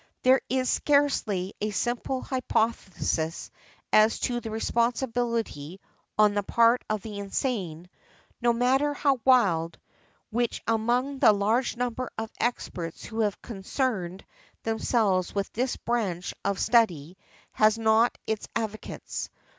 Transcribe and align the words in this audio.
There 0.23 0.41
is 0.49 0.67
scarcely 0.67 1.53
a 1.61 1.69
single 1.69 2.21
hypothesis 2.23 3.51
as 3.93 4.17
to 4.21 4.39
responsibility 4.39 5.79
(on 6.17 6.33
the 6.33 6.41
part 6.41 6.83
of 6.89 7.03
the 7.03 7.19
insane), 7.19 7.87
no 8.41 8.51
matter 8.51 8.95
how 8.95 9.19
wild, 9.23 9.77
which, 10.31 10.59
among 10.65 11.19
the 11.19 11.31
large 11.33 11.77
number 11.77 12.09
of 12.17 12.31
experts 12.39 13.03
who 13.05 13.19
have 13.19 13.43
concerned 13.43 14.25
themselves 14.63 15.35
with 15.35 15.53
this 15.53 15.77
branch 15.77 16.33
of 16.43 16.57
study, 16.57 17.15
has 17.51 17.77
not 17.77 18.17
its 18.25 18.47
advocates. 18.55 19.29